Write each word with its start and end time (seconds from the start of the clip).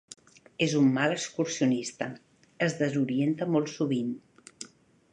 És 0.67 0.71
un 0.79 0.87
mal 0.95 1.13
excursionista: 1.17 2.09
es 2.69 2.79
desorienta 2.83 3.53
molt 3.57 3.75
sovint. 3.79 4.13